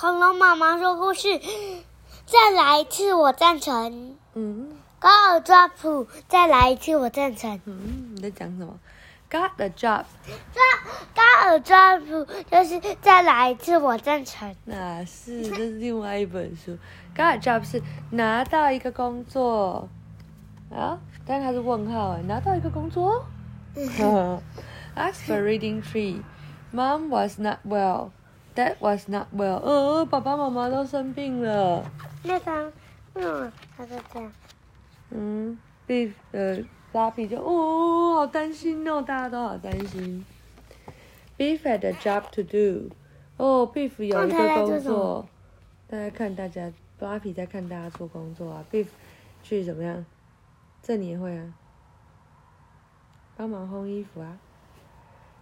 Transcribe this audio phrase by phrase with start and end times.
[0.00, 1.40] 恐龙妈妈说故事，
[2.24, 4.14] 再来一次，我赞成。
[4.34, 4.68] 嗯
[5.00, 7.60] 高尔抓普，再来一次，我赞成。
[7.64, 8.78] 嗯，你在讲什么
[9.28, 10.04] ？Got the job？
[10.52, 10.60] 这
[11.16, 14.54] 高尔抓普就是再来一次，我赞成。
[14.66, 16.78] 那是这是另外一本书。
[17.16, 19.88] Got a job 是拿到一个工作
[20.70, 23.26] 啊，但它是问号哎，拿到一个工作。
[24.94, 26.22] Ask for reading tree.
[26.72, 28.10] Mom was not well.
[28.58, 29.60] Dad was not well.
[29.62, 31.88] 哦，爸爸妈妈都生病了。
[32.24, 32.72] 那张，
[33.14, 34.32] 嗯，他是这样。
[35.10, 36.58] 嗯，Beef 呃，
[36.90, 40.26] 拉比就哦，好担心哦，大家都好担心。
[41.38, 42.92] Beef had a job to do。
[43.36, 45.28] 哦，Beef 有一个工作，
[45.86, 48.64] 大家看大家，拉比在看大家做工作啊。
[48.72, 48.88] Beef
[49.44, 50.04] 去怎么样？
[50.82, 51.54] 这你也会啊？
[53.36, 54.36] 帮忙烘衣服啊。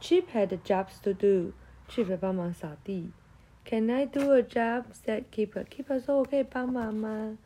[0.00, 1.52] Chip had jobs to do。
[1.91, 3.11] Chip 帮忙扫地。
[3.65, 4.85] Can I do a job?
[4.93, 5.65] said Keeper.
[5.65, 7.37] Keeper 说：“我可以帮忙吗？”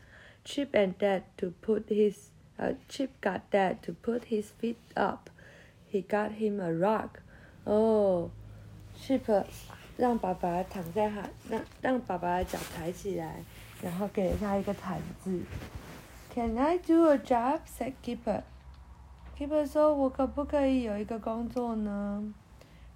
[0.45, 5.29] Chip and Dad to put his uh, Chip got Dad to put his feet up.
[5.91, 7.09] He got him a rug.
[7.63, 8.29] 哦、
[8.99, 9.45] oh,，Chip
[9.97, 13.43] 让爸爸躺在他让让爸爸的脚抬起来，
[13.83, 15.41] 然后给了他一个毯子。
[16.33, 17.61] Can I do a job?
[17.67, 18.43] said Keeper.
[19.37, 22.33] Keeper 说：“我可不可以有一个工作呢？”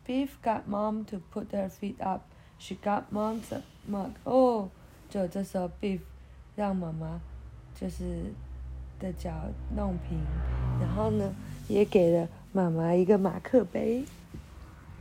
[0.09, 2.21] Beef got Mom to put her feet up.
[2.59, 4.11] She got Mom's mug.
[4.23, 4.69] 哦，
[5.09, 5.99] 就这时候 Beef
[6.55, 7.19] 让妈妈
[7.73, 8.33] 就是
[8.99, 9.31] 的脚
[9.75, 10.19] 弄平，
[10.79, 11.33] 然后呢，
[11.67, 14.05] 也给了妈妈一个马克杯，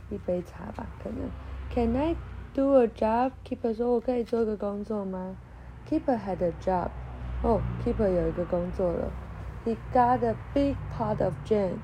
[0.09, 1.29] 一杯茶吧，可能。
[1.73, 2.15] Can I
[2.53, 3.31] do a job?
[3.47, 5.35] Keeper 说：“我可以做个工作吗？”
[5.89, 6.89] Keeper had a job.
[7.43, 9.11] 哦，Keeper 有一个工作了。
[9.65, 11.77] He got a big pot of jam.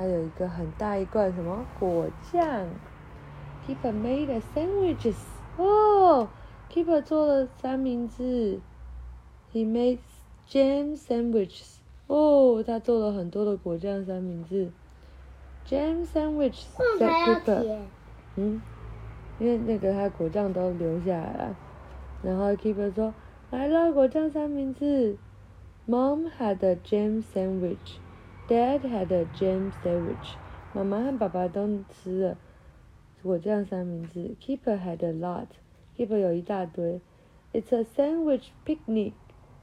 [0.00, 2.66] 他有一个很大一罐什么果酱。
[3.66, 5.18] Keeper made a sandwiches.
[5.58, 6.26] 哦
[6.72, 8.60] ，Keeper 做了三明治。
[9.52, 9.98] He made
[10.48, 11.80] jam sandwiches.
[12.06, 14.70] 哦，他做了很多的果酱三明治。
[15.68, 16.64] Jam sandwiches.
[16.78, 17.60] 为什么要 Keeper.
[17.60, 17.86] 甜？
[18.36, 18.62] 嗯，
[19.38, 21.56] 因为那个他果酱都留下来了。
[22.22, 23.12] 然后 Keeper 说
[23.52, 25.18] ：“来了，果酱三明治。”
[25.86, 27.98] Mom had a jam sandwich.
[28.50, 30.34] Dad had a jam sandwich.
[30.72, 32.36] 妈妈和爸爸都吃了
[33.22, 34.34] 果酱三明治。
[34.40, 35.46] Keeper had a lot.
[35.96, 37.00] Keeper 有一大堆。
[37.52, 39.12] It's a sandwich picnic,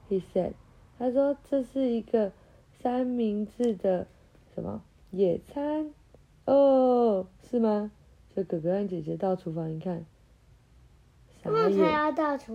[0.10, 0.54] he said.
[0.98, 2.32] 他说这是一个
[2.82, 4.08] 三明治的
[4.56, 4.82] 什么
[5.12, 5.92] 野餐？
[6.46, 7.92] 哦，是吗？
[8.34, 10.06] 所以哥哥和姐姐到厨房一看，
[11.44, 12.54] 傻为什么眼，要到处？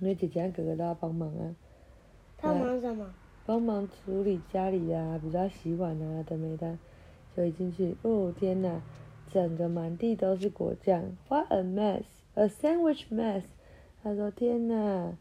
[0.00, 1.54] 因为姐姐和哥哥都要帮忙啊。
[2.38, 3.14] 他忙什么？
[3.46, 6.76] 帮忙处理家里啊，比如说洗碗啊等没的，
[7.34, 8.80] 所以进去，哦天哪，
[9.32, 12.02] 整个满地都是果酱，What a mess,
[12.34, 13.44] a sandwich mess。
[14.02, 15.12] 他说天哪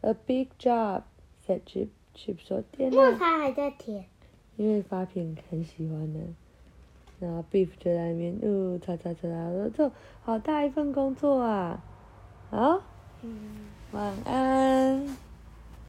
[0.00, 1.02] ，a big job,
[1.46, 1.88] said Chip。
[2.14, 4.06] Chip 说天哪，为啥还在舔？
[4.56, 6.20] 因为发品很喜欢呢。
[7.20, 9.92] 然后 Beef 就在那边，哦，擦擦擦擦，说这
[10.22, 11.82] 好大一份工作啊，
[12.50, 12.80] 好，
[13.92, 15.27] 晚安。